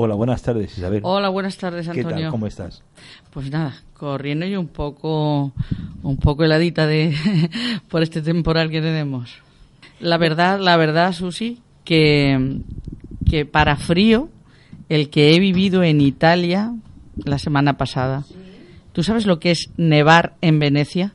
[0.00, 1.00] Hola, buenas tardes, Isabel.
[1.02, 2.08] Hola, buenas tardes, Antonio.
[2.08, 2.30] ¿Qué tal?
[2.30, 2.84] ¿Cómo estás?
[3.32, 5.50] Pues nada, corriendo y un poco,
[6.04, 7.16] un poco heladita de
[7.88, 9.40] por este temporal que tenemos.
[9.98, 12.60] La verdad, la verdad, Susi, que,
[13.28, 14.28] que para frío,
[14.88, 16.76] el que he vivido en Italia
[17.24, 18.24] la semana pasada.
[18.92, 21.12] ¿Tú sabes lo que es nevar en Venecia?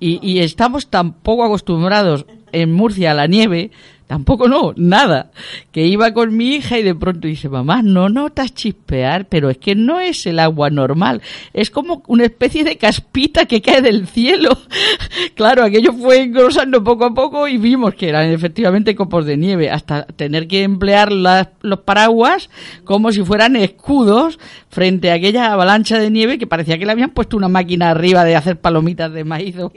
[0.00, 3.72] Y, y estamos tan poco acostumbrados en Murcia a la nieve
[4.06, 5.32] Tampoco no, nada.
[5.72, 9.58] Que iba con mi hija y de pronto dice, mamá, no notas chispear, pero es
[9.58, 14.06] que no es el agua normal, es como una especie de caspita que cae del
[14.06, 14.56] cielo.
[15.34, 19.70] claro, aquello fue engrosando poco a poco y vimos que eran efectivamente copos de nieve,
[19.70, 22.48] hasta tener que emplear los paraguas
[22.84, 27.10] como si fueran escudos frente a aquella avalancha de nieve que parecía que le habían
[27.10, 29.72] puesto una máquina arriba de hacer palomitas de maíz o,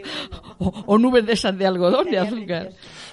[0.60, 2.70] o nubes de esas de algodón, de azúcar.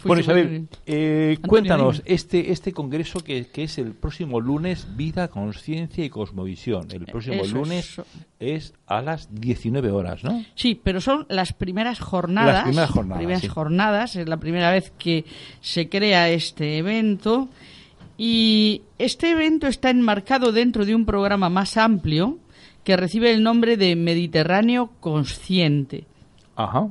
[0.06, 1.05] Bueno, Isabel, eh,
[1.46, 6.88] cuéntanos, este, este congreso que, que, es el próximo lunes, Vida, Conciencia y Cosmovisión.
[6.90, 8.00] El próximo lunes
[8.38, 8.74] es.
[8.86, 10.44] a las 19 horas, ¿no?
[10.54, 12.54] Sí, pero son las primeras jornadas.
[12.54, 13.18] Las primeras jornadas.
[13.18, 15.24] Primeras jornadas, es la primera vez que
[15.60, 17.48] se crea este evento.
[18.18, 22.38] Y este evento está enmarcado dentro de un programa más amplio
[22.84, 26.06] que recibe el nombre de Mediterráneo Consciente.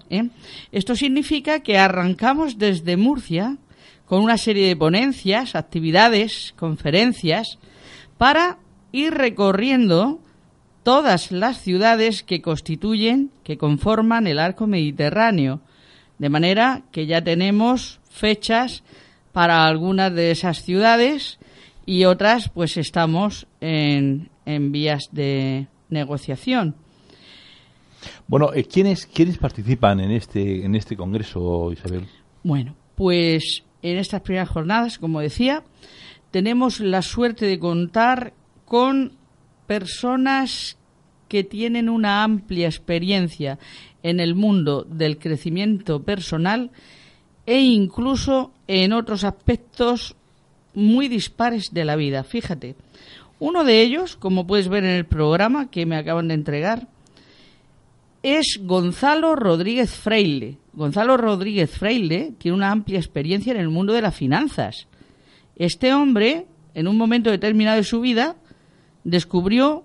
[0.10, 0.30] ¿Eh?
[0.72, 3.58] Esto significa que arrancamos desde Murcia
[4.06, 7.58] con una serie de ponencias, actividades, conferencias,
[8.18, 8.60] para
[8.92, 10.20] ir recorriendo
[10.84, 15.62] todas las ciudades que constituyen, que conforman el arco mediterráneo.
[16.20, 18.84] De manera que ya tenemos fechas
[19.34, 21.40] para algunas de esas ciudades
[21.86, 26.76] y otras pues estamos en, en vías de negociación.
[28.28, 32.06] Bueno, eh, ¿quiénes, ¿quiénes participan en este, en este congreso, Isabel?
[32.44, 35.64] Bueno, pues en estas primeras jornadas, como decía,
[36.32, 38.34] tenemos la suerte de contar
[38.66, 39.14] con
[39.68, 40.78] personas
[41.28, 43.60] que tienen una amplia experiencia
[44.04, 46.72] en el mundo del crecimiento personal
[47.46, 50.16] e incluso en otros aspectos
[50.74, 52.24] muy dispares de la vida.
[52.24, 52.76] Fíjate,
[53.40, 56.88] uno de ellos, como puedes ver en el programa que me acaban de entregar,
[58.24, 60.58] es Gonzalo Rodríguez Freile.
[60.76, 64.88] Gonzalo Rodríguez Freile tiene una amplia experiencia en el mundo de las finanzas.
[65.56, 68.36] Este hombre, en un momento determinado de su vida,
[69.04, 69.84] descubrió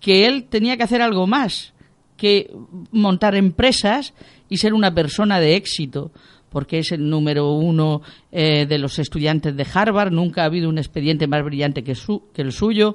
[0.00, 1.72] que él tenía que hacer algo más
[2.16, 2.52] que
[2.92, 4.12] montar empresas
[4.50, 6.12] y ser una persona de éxito
[6.50, 8.02] porque es el número uno
[8.32, 11.96] eh, de los estudiantes de Harvard, nunca ha habido un expediente más brillante que,
[12.36, 12.94] el suyo,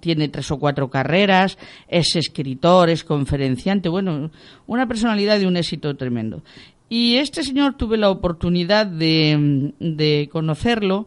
[0.00, 1.58] tiene tres o cuatro carreras,
[1.88, 4.30] es escritor, es conferenciante, bueno,
[4.66, 6.42] una personalidad de un éxito tremendo.
[6.88, 11.06] Y este señor tuve la oportunidad de conocerlo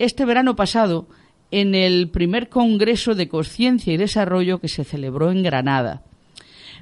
[0.00, 1.06] este verano pasado
[1.50, 6.02] en el primer Congreso de Conciencia y Desarrollo que se celebró en Granada.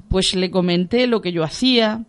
[0.08, 2.04] Pues le comenté lo que yo hacía,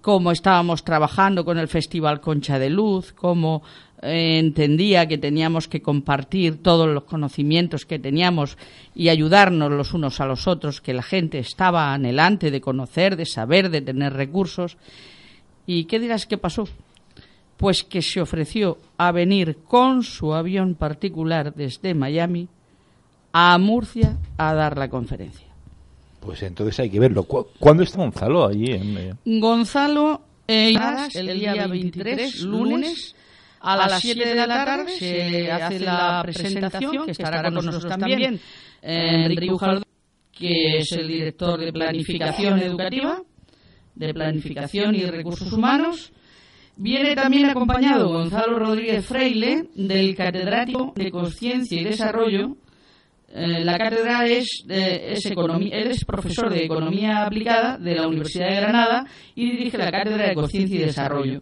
[0.00, 3.62] cómo estábamos trabajando con el Festival Concha de Luz, cómo
[4.00, 8.58] eh, entendía que teníamos que compartir todos los conocimientos que teníamos
[8.94, 13.26] y ayudarnos los unos a los otros, que la gente estaba anhelante de conocer, de
[13.26, 14.76] saber, de tener recursos.
[15.66, 16.66] ¿Y qué dirás que pasó?
[17.56, 22.48] Pues que se ofreció a venir con su avión particular desde Miami
[23.32, 25.51] a Murcia a dar la conferencia.
[26.22, 27.24] Pues entonces hay que verlo.
[27.24, 28.72] ¿Cuándo está Gonzalo allí?
[28.72, 28.96] En...
[28.96, 29.14] Eh?
[29.24, 30.72] Gonzalo eh,
[31.14, 33.16] el día 23, lunes,
[33.60, 38.40] a las 7 de la tarde se hace la presentación, que estará con nosotros también
[38.80, 39.84] Enrique Bujaldón,
[40.32, 43.20] que es el director de Planificación Educativa,
[43.94, 46.12] de Planificación y Recursos Humanos.
[46.76, 52.56] Viene también acompañado Gonzalo Rodríguez Freile, del catedrático de Conciencia y Desarrollo
[53.34, 58.48] eh, la cátedra es, es economía, él es profesor de Economía Aplicada de la Universidad
[58.48, 61.40] de Granada y dirige la Cátedra de Conciencia y Desarrollo.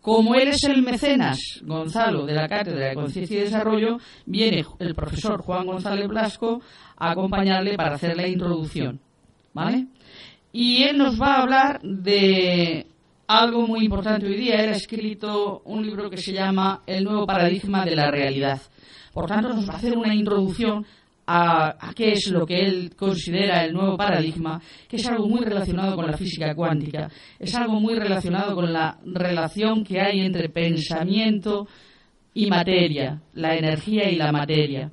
[0.00, 4.94] Como él es el mecenas, Gonzalo, de la Cátedra de Conciencia y Desarrollo, viene el
[4.94, 6.60] profesor Juan González Blasco
[6.96, 8.98] a acompañarle para hacer la introducción.
[9.54, 9.86] ¿Vale?
[10.50, 12.86] Y él nos va a hablar de
[13.28, 14.56] algo muy importante hoy día.
[14.56, 18.60] Él ha escrito un libro que se llama El nuevo paradigma de la realidad.
[19.12, 20.84] Por tanto, nos va a hacer una introducción
[21.26, 25.96] a, qué es lo que él considera el nuevo paradigma, que es algo muy relacionado
[25.96, 27.08] con la física cuántica,
[27.38, 31.66] es algo muy relacionado con la relación que hay entre pensamiento
[32.34, 34.90] y materia, la energía y la materia.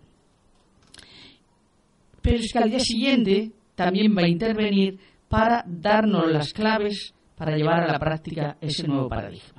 [2.21, 7.55] Pero es que al día siguiente también va a intervenir para darnos las claves para
[7.55, 9.58] llevar a la práctica ese nuevo paradigma.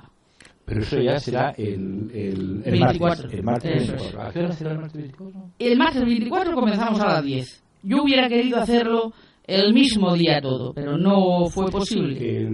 [0.71, 4.21] Pero eso ya será el, el, el, martes, el martes 24.
[4.21, 5.41] ¿A qué hora será el martes 24?
[5.59, 7.63] El martes 24 comenzamos a las 10.
[7.83, 9.11] Yo hubiera querido hacerlo
[9.43, 12.47] el mismo día todo, pero no fue posible.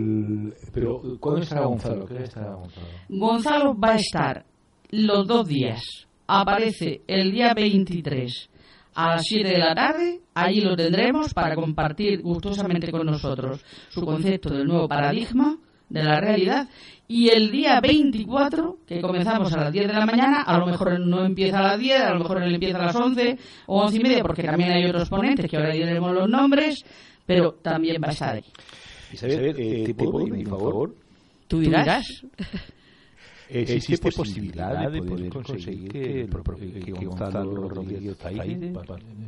[0.73, 2.07] pero ¿cuándo estará Gonzalo?
[2.07, 2.87] ¿Qué estará Gonzalo?
[3.07, 4.45] Gonzalo va a estar
[4.89, 6.07] los dos días.
[6.25, 8.49] Aparece el día 23
[8.95, 10.21] a las 7 de la tarde.
[10.33, 15.55] Allí lo tendremos para compartir gustosamente con nosotros su concepto del nuevo paradigma
[15.89, 16.67] de la realidad.
[17.09, 20.99] Y el día 24, que comenzamos a las 10 de la mañana, a lo mejor
[20.99, 23.37] no empieza a las 10, a lo mejor él empieza a las 11
[23.67, 26.83] o 11 y media, porque también hay otros ponentes que ahora diremos los nombres,
[27.25, 28.43] pero también va a estar ahí.
[29.13, 30.95] Isabel, eh, ¿te puedo pedir un favor?
[31.47, 32.05] Tú dirás.
[33.49, 36.27] ¿Existe posibilidad de poder conseguir que,
[36.83, 38.73] que Gonzalo Rodríguez Zaire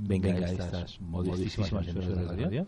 [0.01, 2.67] venga a estas modestísimas emisoras de radio?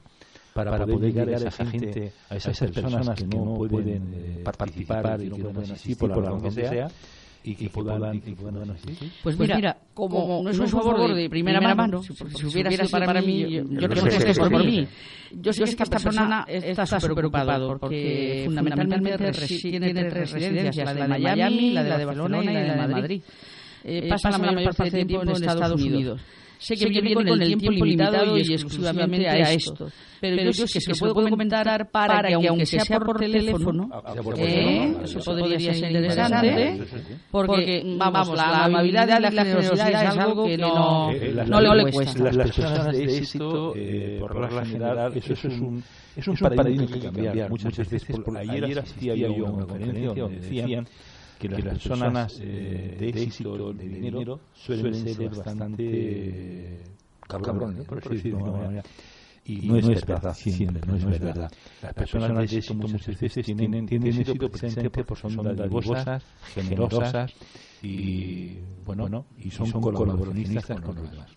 [0.53, 5.21] Para, para, poder llegar a esa gente, a esas, personas que no pueden eh, participar
[5.21, 6.87] y que no pueden asistir por la razón que sea,
[7.43, 9.11] y que, puedan, y que puedan asistir.
[9.23, 13.21] Pues mira, como, no es un favor de primera mano, si, si hubiera sido para
[13.21, 14.87] mí, yo, yo creo que es por mí.
[15.33, 21.07] Yo sé que esta persona está súper preocupado porque fundamentalmente tiene tres residencias, la de
[21.07, 23.21] Miami, la de Barcelona y la de Madrid.
[23.83, 26.21] Eh, pasa la mayor parte del tiempo en Estados Unidos
[26.61, 29.89] sé que, viene, con, el tiempo limitado y exclusivamente a esto.
[30.19, 33.89] Pero, yo creo que se lo puedo comentar para que, aunque sea por teléfono,
[34.37, 36.79] eh, eso podría ser interesante,
[37.31, 42.31] porque, vamos, la amabilidad y la generosidad es algo que no, no le cuesta.
[42.31, 43.73] Las personas de éxito,
[44.19, 45.83] por la general, eso es un
[46.15, 47.49] es un paradigma que cambiar.
[47.49, 48.03] Muchas veces,
[48.37, 50.87] ayer asistía yo a una conferencia donde decían
[51.41, 56.83] que las, personas eh, de éxito, de dinero, suelen, ser bastante
[57.27, 58.83] cabrones, por decirlo de alguna manera.
[59.43, 61.51] Y no, es verdad, siempre, no es verdad.
[61.81, 66.23] Las personas de éxito muchas veces tienen, tienen éxito precisamente porque son dadivosas,
[66.53, 67.33] generosas
[67.81, 71.31] y, bueno, y son, colaboracionistas con los demás.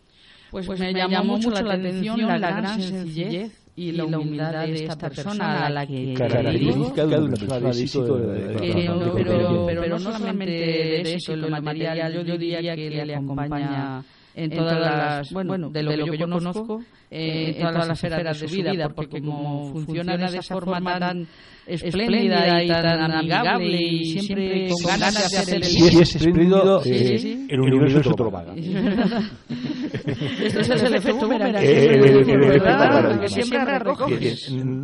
[0.50, 4.97] Pues, pues me, llamó mucho la atención la gran sencillez y la humildad de esta
[4.97, 8.21] persona a la que característica de una persona de éxito
[9.15, 14.03] pero, pero, no solamente de eso, lo material, yo diría que le acompaña
[14.37, 18.49] en todas las, bueno, de lo, que yo conozco, eh, en todas las esferas de
[18.49, 21.26] su vida, porque como funciona de esa forma tan
[21.67, 25.91] espléndida y tan amigable y siempre con ganas de hacer el bien.
[25.91, 28.55] Si es espléndido, eh, el universo te lo paga.
[30.06, 31.55] Esto es el efecto boomerang.
[33.21, 34.37] Que siempre recoge.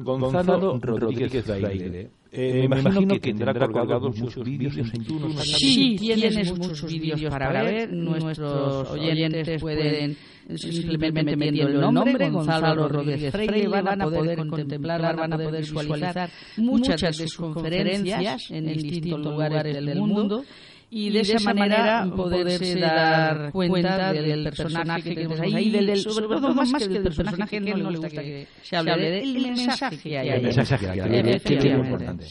[0.02, 5.36] Gonzalo Rodríguez Baile eh, me imagino que tendrá colgados muchos vídeos en YouTube.
[5.42, 7.92] Sí, tienes muchos vídeos para ver.
[7.92, 10.16] Nuestros oyentes pueden
[10.56, 16.30] simplemente metiendo el nombre, Gonzalo Rodríguez Freire, van a poder contemplar, van a poder visualizar
[16.56, 20.44] muchas de sus conferencias en distintos lugares del mundo
[20.90, 26.54] y de, esa manera poderse dar cuenta del personaje que tenemos ahí, del, sobre todo
[26.54, 30.28] más que del personaje que no le gusta que se hable del mensaje que hay.
[30.28, 32.26] El mensaje que hay, que es importante.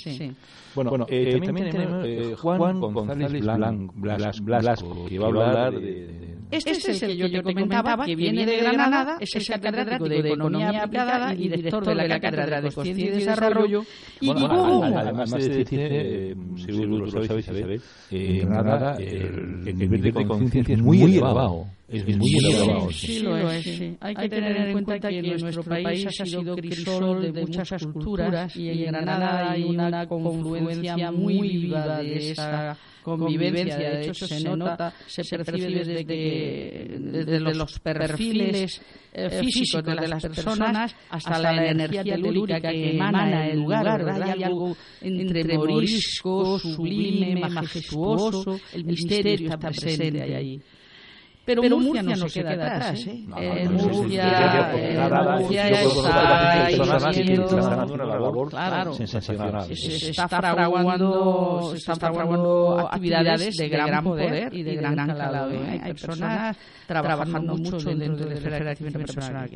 [0.76, 3.42] Bueno, bueno eh, eh, también tenemos eh, Juan González
[4.42, 8.16] Blasco, que va a hablar de este, este, es el que yo te comentaba, que
[8.16, 12.72] viene de Granada, es el catedrático de Economía Aplicada y director de la Cátedra de
[12.72, 13.84] Conciencia y Desarrollo.
[14.20, 20.82] Y además de decirte, seguro lo sabéis, Isabel, en Granada el nivel de conciencia es
[20.82, 21.68] muy elevado.
[21.92, 22.92] Es muy elevado.
[22.92, 23.66] Sí, lo es.
[24.00, 28.70] Hay que tener en cuenta que nuestro país ha sido crisol de muchas culturas y
[28.70, 33.78] en Granada hay una confluencia muy viva de esa convivencia.
[33.78, 38.82] De hecho, se nota, se percibe desde, que, desde los perfiles
[39.14, 44.08] eh, físicos de las personas hasta la energía telúrica que emana el lugar.
[44.10, 48.60] Hay algo entre morisco, sublime, majestuoso.
[48.74, 50.62] El misterio está presente allí.
[51.50, 53.24] Pero, pero Murcia, Murcia, no se queda atrás, ¿eh?
[53.26, 54.70] No, eh, no, Murcia,
[55.40, 55.70] Murcia
[56.70, 59.76] está haciendo una labor claro, sensacional.
[59.76, 65.52] Se está fraguando, se están fraguando actividades de gran poder y de gran calado.
[65.52, 65.82] ¿eh?
[65.84, 69.50] Hay personas trabajando mucho dentro del crecimiento personal.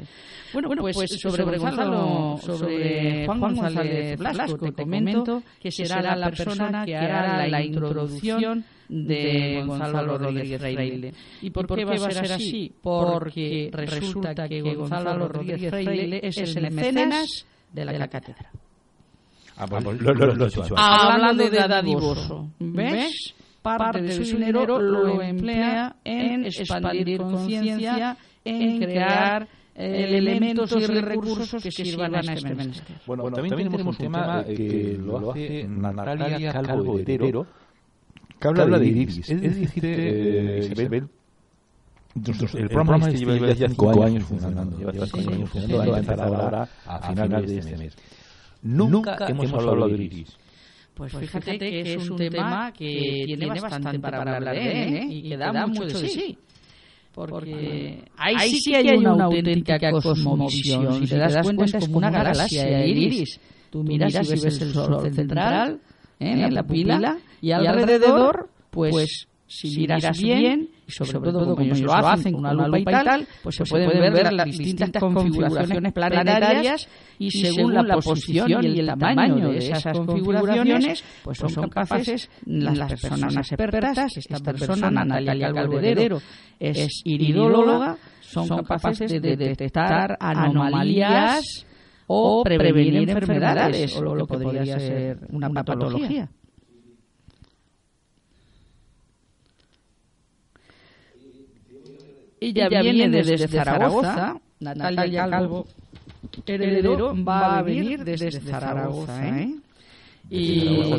[0.51, 6.31] Bueno, bueno, pues, pues sobre Gonzalo, sobre Juan González Blasco, te comento que será la
[6.31, 11.13] persona que hará la introducción de Gonzalo Rodríguez Freile.
[11.41, 12.71] ¿Y por, qué va a ser así?
[12.81, 18.51] Porque resulta que Gonzalo Rodríguez Freile es el mecenas de la cátedra.
[19.55, 20.47] Ah, pues, lo, lo, lo,
[20.77, 23.35] Hablando de dadivoso, ¿ves?
[23.61, 31.71] Parte de su dinero lo emplea en expandir conciencia, en crear elementos y recursos que
[31.71, 32.95] sirvan a este, este menester.
[33.05, 37.45] Bueno, bueno también, tenemos un tema que lo hace Natalia Calvo Herrero,
[38.51, 39.29] que habla de iris.
[39.29, 41.09] Es decir, eh, Isabel,
[42.15, 44.77] el programa este lleva ya cinco años funcionando.
[44.77, 45.91] Lleva cinco años funcionando.
[45.91, 47.95] Va a empezar ahora a finales de este mes.
[48.62, 50.38] Nunca hemos hablado de iris.
[50.93, 55.07] Pues fíjate que es un tema que tiene bastante para hablar de él ¿eh?
[55.09, 56.38] y que da mucho de sí.
[57.13, 61.00] Porque ahí sí que hay una auténtica cosmovisión.
[61.00, 63.39] Si te das cuenta es como una galaxia, el iris.
[63.71, 65.92] Tú miras y ves el sol central ¿eh?
[66.20, 71.82] En la pupila y alrededor, pues, pues si miras bien, y sobre, todo, como ellos
[71.82, 76.88] lo hacen con una lupa y tal, pues, se pueden ver las distintas configuraciones planetarias
[77.20, 83.36] y según la posición y el tamaño de esas configuraciones, pues son capaces las personas
[83.38, 86.20] expertas, esta persona, Natalia Calvedero,
[86.60, 91.65] es iridóloga, son capaces de detectar anomalías
[92.07, 96.29] o prevenir enfermedades o lo que podría ser una patología.
[102.39, 105.65] Ella, viene desde, Zaragoza, Natalia Calvo,
[106.45, 109.55] heredero, va a venir desde, Zaragoza, ¿eh?
[110.30, 110.36] ¿Eh?
[110.36, 110.94] Y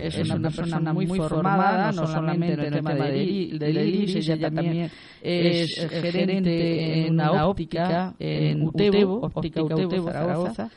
[0.00, 4.90] es una persona muy formada, no solamente en el tema de IRIS, ella también
[5.22, 10.70] es gerente en una óptica en Utebo, óptica Utebo, Zaragoza.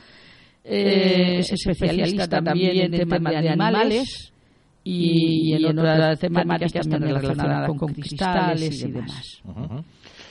[0.70, 4.34] Eh, es especialista también en temas de animales
[4.84, 9.42] y, en otras temáticas también relacionadas con cristales y demás.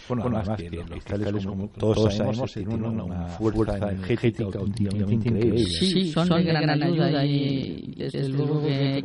[0.08, 5.64] Bueno, además, que los cristales, como todos sabemos, tienen una, fuerza energética últimamente increíble.
[5.64, 9.00] Sí, son, de gran, ayuda y desde luego que.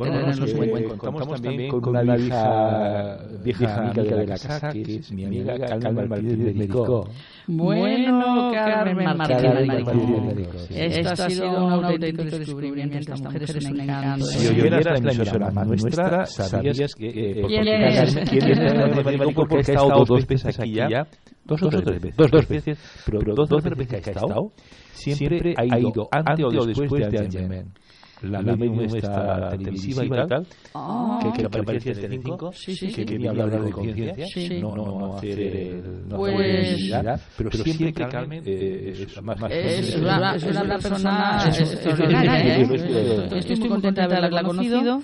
[0.98, 6.08] Contamos también con una vieja, vieja amiga de la casa, que es mi amiga Carmen
[6.08, 7.08] Martínez de Médico.
[7.46, 12.98] Bueno, Carmen Martínez de Esto ha sido un auténtico descubrimiento.
[12.98, 14.24] Esta mujer es un encanto.
[14.26, 17.42] Si oyeras la emisora nuestra, sabías que...
[17.46, 18.14] ¿Quién es?
[18.28, 19.34] ¿Quién es?
[19.34, 21.06] Porque ha estado dos veces aquí ya
[21.44, 24.52] dos, o tres veces, dos, dos veces, pero dos, dos veces que ha estado,
[24.92, 27.72] siempre ha ido antes o después de Angelman
[28.22, 31.20] la, la medium esta televisiva y tal, oh.
[31.22, 34.60] que, que, que aparece en Telecinco, sí, sí, que quería hablar de conciencia, sí.
[34.60, 39.22] no, no, no hacer el, no pues, publicidad, pero, pero siempre que Carmen eh, es,
[39.22, 42.56] más, una, es una persona extraordinaria.
[43.36, 45.00] Estoy muy contenta de haberla conocido.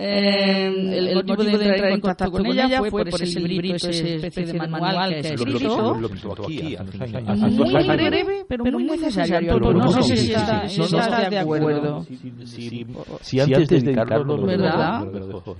[0.00, 3.90] Eh, el, el, motivo de entrar en contacto con ella fue por ese librito, esa
[3.90, 5.94] especie de manual que ha escrito.
[7.50, 9.58] Muy breve, pero muy necesario.
[9.58, 12.06] No sé si estás de acuerdo.
[13.22, 15.04] Si antes de dedicarlo, ¿verdad?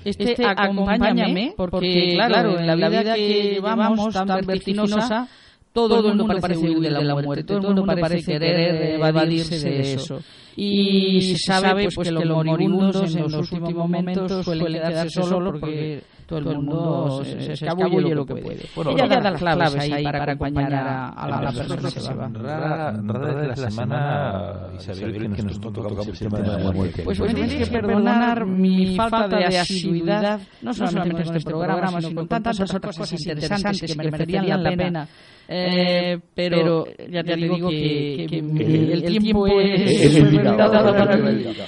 [0.04, 5.26] Este acompáñame, porque claro, en la vida que llevamos tan vertiginosa,
[5.73, 9.95] todo, el mundo parece huir de la muerte, todo el mundo parece querer evadirse de
[9.95, 10.21] eso.
[10.61, 15.61] Y se sabe pues, pues, que los moribundos en los últimos momentos suelen quedarse solos
[15.61, 18.67] porque todo el mundo se, se escabulle lo que puede.
[18.75, 22.29] Bueno, Ella da las claves ahí para acompañar a, a la, persona que se va.
[22.29, 27.03] Rara, rara de la semana, Isabel, que nos tocamos el tema de la muerte.
[27.05, 32.15] Pues me tenéis que perdonar mi falta de asiduidad, no solamente con este programa, sino
[32.17, 35.09] con tantas otras cosas interesantes que merecerían la pena
[35.50, 40.93] eh, pero, ya te, digo que, que, que el, tiempo es, es limitado.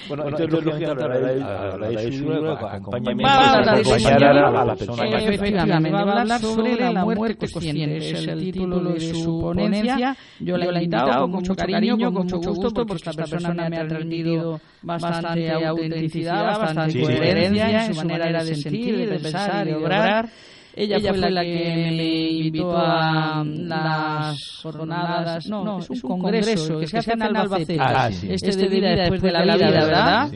[0.07, 5.19] Bueno, entonces lógicamente hablaré de su acompáñame a acompañar a la persona.
[5.19, 7.97] Efectivamente, va a hablar sobre la muerte consciente.
[7.97, 10.15] Es el título de su ponencia.
[10.41, 13.89] Yo la he invitado con mucho cariño, con mucho gusto, porque esta persona me ha
[13.89, 20.29] transmitido bastante autenticidad, bastante coherencia en su manera de sentir, de pensar y de obrar.
[20.75, 26.79] Ella, Ella fue, la que me invitó a las jornadas, no, no es un congreso
[26.79, 28.29] que se hace en Albacete, ah, sí.
[28.31, 30.31] este, este de vida después de la vida, ¿verdad?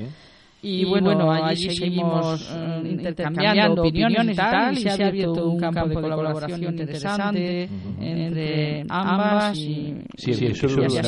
[0.64, 0.80] Sí.
[0.80, 5.88] Y, bueno, allí seguimos uh, intercambiando opiniones y tal, y se ha abierto un campo
[5.88, 7.68] de colaboración interesante
[8.00, 9.58] entre ambas.
[9.58, 11.04] Y, sí, sí, eso es lo que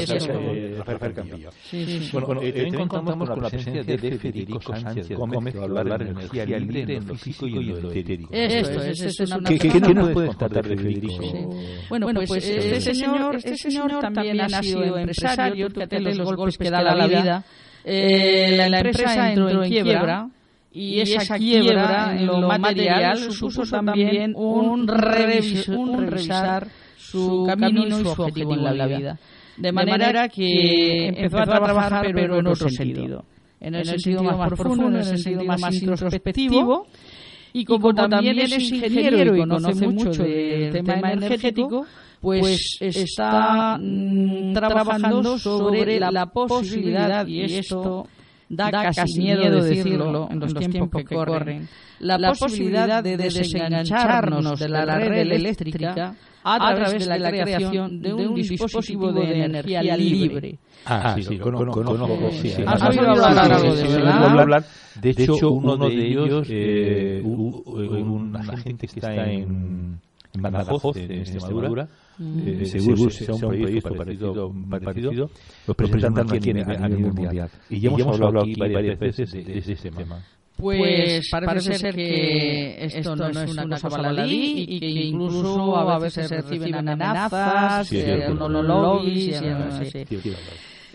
[1.70, 6.04] Sí, Bueno, eh, contamos con la presencia de Federico Sánchez Gómez, que va a hablar
[6.04, 8.32] de energía libre en lo físico y en lo etérico.
[8.32, 11.50] Esto es, esto es una ¿Qué, nos puedes contar de Federico?
[11.88, 16.82] Bueno, pues este señor, este señor también ha sido empresario, fíjate los golpes que da
[16.82, 17.44] la vida
[17.88, 20.28] eh, la, empresa entró en quiebra
[20.72, 26.66] y esa quiebra en lo material supuso también un, revisar
[26.96, 29.18] su camino y su objetivo en la vida.
[29.56, 33.24] De manera que empezó a trabajar pero en otro sentido.
[33.60, 36.88] En el sentido más profundo, en el sentido más introspectivo.
[37.52, 41.86] Y como también es ingeniero y conoce mucho del tema energético,
[42.26, 48.08] pues, pues está mm, mm, trabajando sobre la posibilidad, y esto
[48.48, 51.68] da casi miedo decirlo en los tiempos que corren,
[52.00, 58.34] la posibilidad de desengancharnos de la red eléctrica a través de la creación de un
[58.34, 60.58] dispositivo de energía libre.
[60.84, 61.80] Ah, sí, sí, conozco.
[62.66, 64.66] ¿Has oído hablar algo de eso?
[65.00, 70.00] De hecho, uno de ellos, eh, una gente que está en
[70.42, 71.88] Badajoz, en Extremadura,
[72.20, 75.30] eh, seguro, sea un proyecto parecido, parecido,
[75.66, 77.50] lo presentan aquí a nivel mundial.
[77.70, 80.22] Y ya hemos hablado aquí varias veces de, ese tema.
[80.56, 86.28] Pues parece ser que esto no es una cosa baladí y que incluso a veces
[86.28, 87.92] se reciben amenazas,
[88.34, 90.06] monologues y así.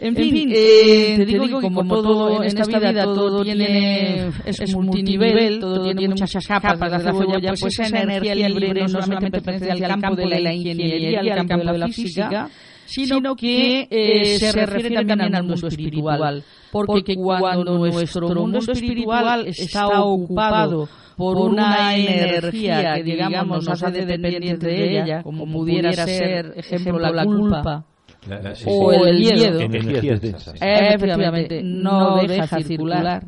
[0.02, 5.60] En fin, eh, te digo que como todo en esta vida todo tiene es multinivel,
[5.60, 9.72] todo tiene muchas capas de la cebolla, pues, pues esa energía libre no solamente pertenece
[9.72, 12.50] al campo de la ingeniería, al campo de la física,
[12.86, 20.02] sino que eh, se refiere también al mundo espiritual, porque cuando nuestro mundo espiritual está
[20.02, 26.98] ocupado por una energía que digamos nos hace dependientes de ella, como pudiera ser, ejemplo,
[26.98, 27.86] la culpa,
[28.66, 29.60] o el miedo.
[29.60, 30.56] Energías densas.
[30.62, 33.24] Efectivamente, no deja circular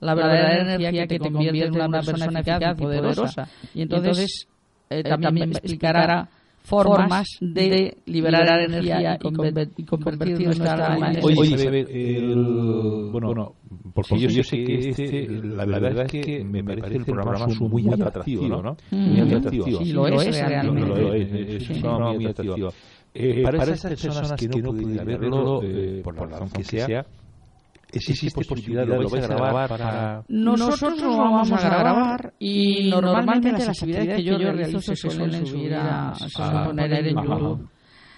[0.00, 3.48] la verdadera energía que te convierte en una persona eficaz y poderosa.
[3.74, 4.46] Y entonces
[4.90, 6.28] eh, también explicará
[6.68, 9.18] formas de liberar energía
[9.76, 13.54] y convertir nuestra alma en Oye, el, bueno,
[13.94, 18.62] porque yo, sé que este, la verdad es que me parece el programa muy atractivo,
[18.62, 18.76] ¿no?
[18.90, 19.78] Muy atractivo.
[19.78, 21.56] Sí, lo es realmente.
[21.56, 22.72] Es un programa muy atractivo.
[23.20, 27.04] Eh, para, para, esas personas, que no pudieran verlo, eh, por la razón que sea,
[27.90, 30.22] existe posibilidad de lo vais a grabar para...
[30.28, 35.74] Nosotros lo vamos a grabar y normalmente las actividades que yo realizo se suelen subir
[35.74, 37.68] a, a poner en YouTube.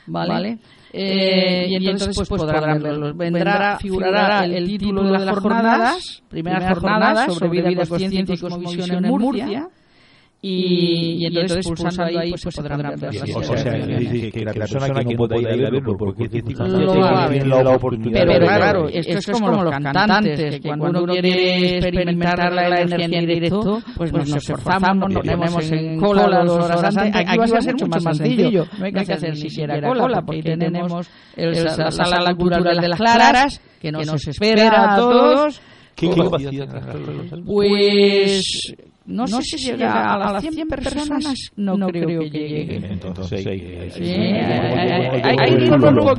[0.06, 0.58] ¿Vale?
[0.92, 3.14] Eh, y entonces pues, pues podrán verlo.
[3.14, 9.10] Vendrá, figurará el título de las jornadas, primeras jornadas sobre vida, consciencia y cosmovisión en
[9.10, 9.70] Murcia
[10.42, 15.05] y, y, entonces, pulsando, ahí pues, pues podrán ver las O sea, que, la persona
[15.05, 18.88] que no puede ir a verlo porque lo va a ver la oportunidad pero claro
[18.88, 24.12] esto es como los cantantes que cuando uno quiere experimentar la energía en directo pues
[24.14, 27.14] nos esforzamos nos ponemos en cola dos horas antes.
[27.14, 28.66] aquí va a ser mucho más sencillo.
[28.79, 33.61] no hay que hacer ni siquiera cola porque tenemos la sala cultural de las claras
[33.79, 35.61] que nos espera a todos
[35.94, 36.96] ¿Qué capacidad
[37.44, 38.74] Pues
[39.10, 42.76] no, sé si llega a las 100 personas, no, creo, que llegue.
[42.76, 43.86] Entonces, hay que
[45.64, 46.12] ir un poquito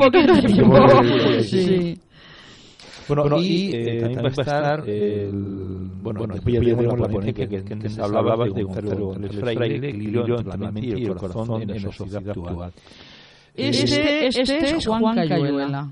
[1.44, 1.98] Sí.
[3.08, 5.32] Bueno, y eh, también va a estar el...
[6.02, 10.40] Bueno, después ya tenemos la ponencia que, que antes hablabas de Gonzalo Fraile, el equilibrio
[10.40, 12.72] entre la mente y el corazón en la sociedad actual.
[13.56, 15.90] Este, este es Juan Cayuela.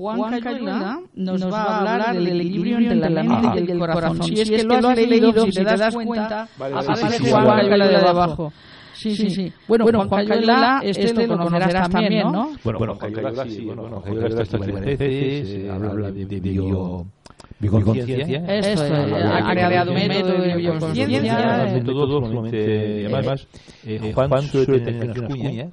[0.00, 4.22] Juan Cayuela nos, va a hablar del equilibrio entre la mente y el corazón.
[4.22, 8.52] Si es que lo has leído, si te das cuenta, aparece Juan Cayuela de abajo.
[8.94, 9.52] Sí, sí, sí.
[9.66, 12.50] Bueno, bueno Juan Cayuela, este, este lo conocerás también, ¿no?
[12.64, 17.06] Bueno, bueno Juan Cayuela sí, bueno, Juan Cayuela está estudiando veces, habla de bio...
[17.58, 18.38] Bioconciencia.
[18.46, 21.68] Esto, ha creado un método de bioconciencia.
[21.74, 23.06] Método sumamente...
[23.06, 23.46] Además,
[24.14, 25.68] Juan suele tener unas cuñas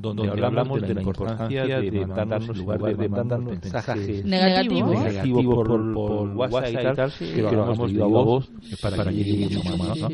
[0.00, 5.94] donde, hablamos de la importancia de mandarnos, en lugar de mandarnos mensajes negativos, negativos por,
[5.94, 10.08] por, WhatsApp y tal, que lo hagamos viva voz para que llegue mucho más, ¿no?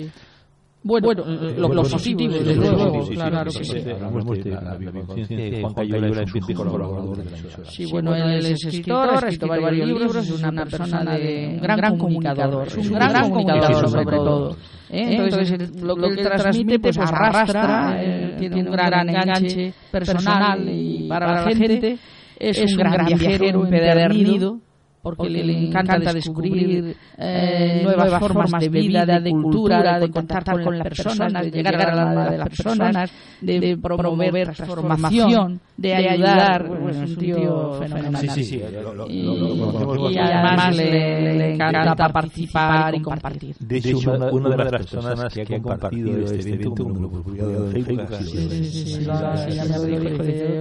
[0.86, 1.24] Bueno, bueno
[1.56, 3.78] lo, lo, positivo, desde luego, claro que sí.
[3.90, 7.70] Hablamos de la bioconciencia Juan Cayuela es un colaborador de la emisora.
[7.70, 11.96] Sí, bueno, él es escritor, ha escrito varios libros, es una persona de un gran
[11.96, 14.56] comunicador, un gran comunicador sobre todo.
[14.90, 17.98] Entonces, lo que él transmite pues arrastra,
[18.38, 21.96] tiene un gran enganche personal y para la gente
[22.38, 24.60] es un gran viajero empedernido
[25.04, 30.88] porque, le, encanta, descubrir eh, nuevas, formas de vida, de, cultura, de contactar con las
[30.88, 33.12] personas, de llegar a la alma de las personas,
[33.42, 36.64] de, promover transformación, de ayudar.
[36.88, 38.30] es un tío fenomenal.
[38.30, 38.62] Sí, sí,
[39.10, 43.56] y, además le, encanta participar y compartir.
[43.58, 47.72] De hecho, una, una de las personas que ha compartido este evento, un grupo de
[47.72, 49.06] Facebook, sí, sí, sí,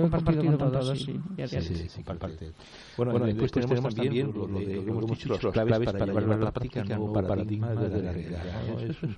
[0.02, 1.18] compartido con todos, sí.
[1.48, 2.04] Sí, sí,
[2.98, 6.84] Bueno, después tenemos también lo, de, hemos dicho, las claves para llevar a la práctica
[6.84, 8.42] nuevo paradigma de la realidad.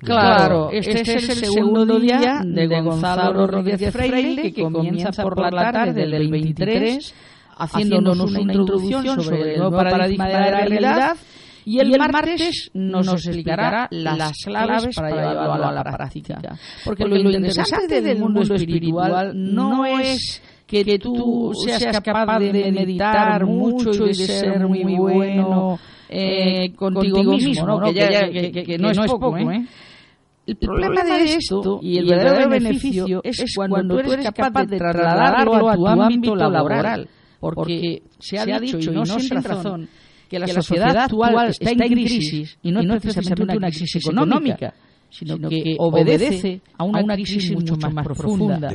[0.00, 6.06] Claro, este, es el segundo día de Gonzalo Rodríguez Freire, que comienza por la tarde
[6.06, 7.14] del 23,
[7.58, 11.16] haciéndonos una introducción sobre el nuevo paradigma de la realidad,
[11.64, 16.40] y el, martes nos, explicará las claves para llevarlo a la práctica.
[16.84, 23.90] Porque lo interesante del mundo espiritual no es que tú seas capaz de meditar mucho
[24.06, 27.80] y de ser muy bueno eh, contigo mismo, ¿no?
[27.80, 29.42] Que, ya, que, no, es poco, ¿eh?
[29.42, 29.66] ¿eh?
[30.46, 35.68] El problema de esto y el verdadero beneficio es cuando tú eres capaz de trasladarlo
[35.68, 37.08] a tu ámbito laboral,
[37.40, 39.88] porque se ha dicho y no sin razón
[40.28, 44.74] que la sociedad actual está en crisis y no es precisamente una crisis económica
[45.10, 48.68] sino, que, obedece a una, crisis mucho más, profunda,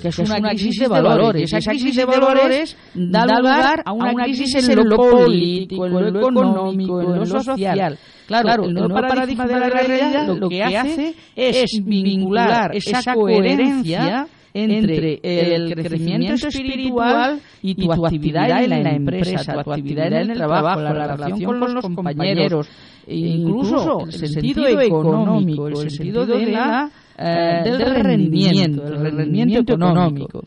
[0.00, 1.52] que es una crisis de valores.
[1.52, 7.00] Esa crisis de valores da lugar a una crisis en lo político, en lo económico,
[7.00, 7.98] en lo social.
[8.26, 15.20] Claro, el nuevo paradigma de la realidad lo que hace es vincular esa coherencia entre
[15.22, 21.16] el crecimiento espiritual y tu actividad en la empresa, tu actividad en el trabajo, la
[21.16, 22.68] relación con los compañeros,
[23.06, 30.42] e incluso el sentido económico, el sentido de la, eh, del rendimiento, el rendimiento económico.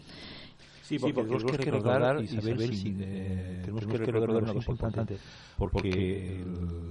[0.89, 5.17] Sí, porque, tenemos que recordar, Isabel, si, eh, tenemos que recordar una cosa importante,
[5.55, 6.43] porque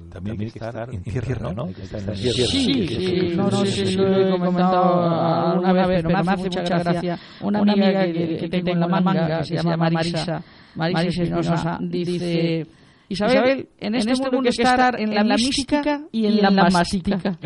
[0.09, 1.67] también hay que estar en tierra, ¿no?
[2.15, 6.63] Sí, sí, sí, no, no, sí, lo he comentado una vez, pero me hace mucha
[6.63, 7.19] gracia.
[7.41, 10.45] Una amiga que, tengo en la manga, se llama Marisa,
[10.77, 12.78] Marisa Espinosa, dice...
[13.11, 17.39] Isabel, en este, este mundo hay que estar en la, mística y en, la, mastica.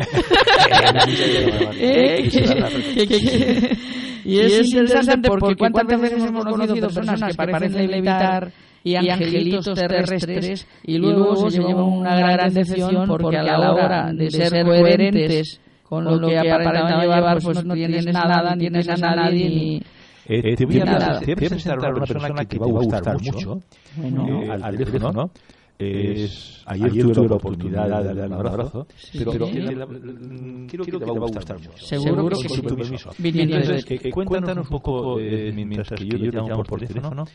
[4.25, 8.51] Y es, interesante porque cuántas veces hemos conocido personas que parecen levitar
[8.83, 14.29] y angelitos terrestres y luego se llevan una gran decepción porque a la hora de
[14.31, 18.95] ser coherentes con lo que aparentan llevar pues, pues no tienes nada, ni tienes a
[18.95, 19.81] nadie ni...
[20.25, 23.59] Eh, te, voy a, presentar a una persona que te va a gustar mucho,
[24.01, 25.31] eh, al teléfono,
[25.77, 31.19] es, ayer, tuve la oportunidad de darle un abrazo, pero, quiero que te va a
[31.19, 31.71] gustar mucho.
[31.77, 32.61] Seguro, que sí.
[32.61, 33.09] Tu permiso.
[33.21, 37.25] Entonces, eh, cuéntanos un poco, eh, mientras que yo te llamo por teléfono,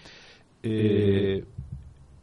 [0.62, 1.44] eh,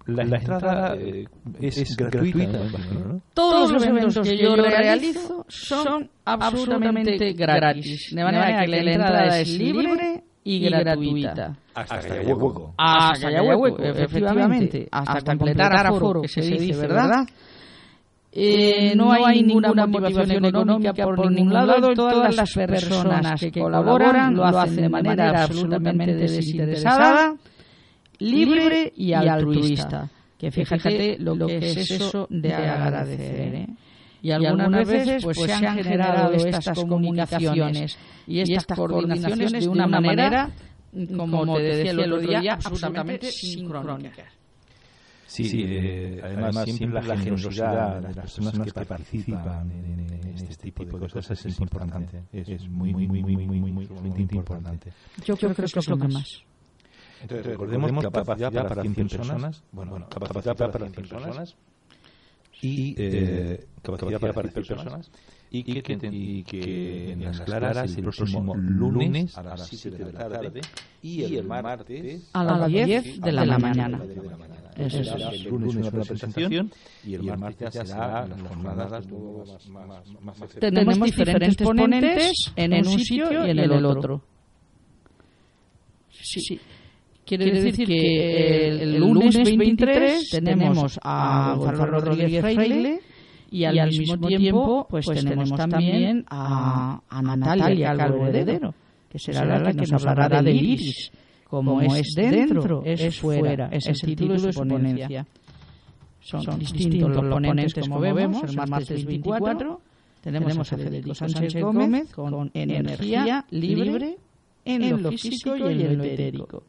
[0.07, 1.25] la, la, entrada eh,
[1.59, 2.59] es, es, gratuita.
[2.93, 3.21] ¿no?
[3.33, 8.13] Todos los eventos que yo realizo son absolutamente gratis.
[8.13, 11.57] De manera que la entrada es libre y gratuita.
[11.73, 12.73] Hasta que haya hueco.
[12.77, 14.87] Hasta que haya hueco, efectivamente.
[14.91, 17.25] Hasta completar aforo, que se dice, ¿verdad?
[18.37, 21.93] Eh, no, hay ninguna motivación económica por ningún lado.
[21.93, 27.35] Todas las personas que colaboran lo hacen de manera absolutamente desinteresada,
[28.19, 30.09] libre y altruista.
[30.37, 33.55] Que fíjate lo que es eso de agradecer.
[33.55, 33.67] ¿eh?
[34.25, 39.85] Y algunas veces pues, pues se han generado estas comunicaciones y estas coordinaciones de una
[39.85, 40.49] manera,
[41.15, 44.33] como te decía el otro día, absolutamente sincrónicas.
[45.27, 50.97] Sí, sí eh, además, siempre la generosidad de las personas que participan en, este tipo
[50.97, 52.23] de cosas es importante.
[52.33, 54.91] Es, muy, muy, muy, muy, muy, muy, muy importante.
[55.23, 56.41] Yo creo que es lo que más.
[57.21, 61.55] Entonces, recordemos que capacidad para 100 personas, bueno, capacidad para 100 personas
[62.61, 65.11] y eh, capacidad para 100 personas
[65.51, 70.13] y que, que, y que en las claras el próximo lunes a las 7 de
[70.13, 70.61] la tarde
[71.01, 74.01] y el martes a las 10 de la mañana.
[74.75, 75.33] Eso es.
[75.33, 76.71] El lunes una presentación
[77.05, 79.07] y el martes ya será las jornadas
[79.69, 84.21] más, más, Tenemos diferentes ponentes en un sitio y en el otro.
[86.09, 86.59] Sí.
[87.25, 92.99] Quiere decir que el, lunes 23 tenemos a Gonzalo Rodríguez Freile
[93.49, 98.75] y al, mismo tiempo pues, pues tenemos también a, a Natalia Calvo Heredero,
[99.09, 101.11] que será la que nos hablará del iris.
[101.49, 105.25] Como es dentro, es fuera, es el título de su ponencia.
[106.19, 109.81] Son, distintos los ponentes, como vemos, el martes 24
[110.21, 114.17] tenemos a Federico Sánchez Gómez con energía libre
[114.63, 116.63] en lo físico y en lo etérico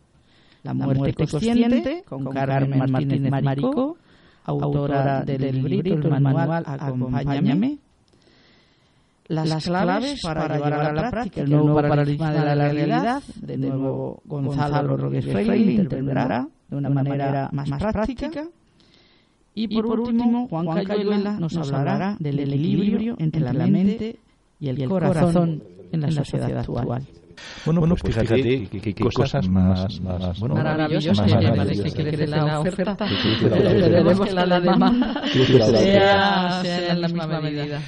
[0.62, 3.96] la muerte, consciente, con Carmen Martínez Marico,
[4.44, 7.78] autora del librito, el manual Acompáñame,
[9.28, 14.22] las, claves para, llevar a la práctica el nuevo paradigma de la realidad, de nuevo
[14.24, 18.30] Gonzalo Rodríguez Freire intervendrá de una manera más práctica.
[19.54, 24.18] Y por, último, Juan Cayuela nos hablará del equilibrio entre la mente
[24.60, 27.06] y el corazón en la sociedad actual.
[27.64, 31.94] Bueno, bueno pues, pues fíjate, que, que, cosas más, más, bueno, maravillosas, más maravillosas.
[31.94, 37.80] que crece la oferta, esperemos que la demanda sea, sea en la misma medida.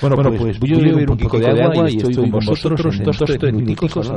[0.00, 2.96] Bueno, bueno pues, pues voy a beber un poquito de agua y estoy con vosotros
[2.96, 4.10] en dos o tres minuticos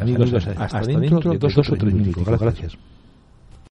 [0.00, 2.40] Amigos, hasta dentro de dos o tres minutos.
[2.40, 2.76] Gracias.